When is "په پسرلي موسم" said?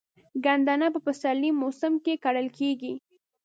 0.93-1.93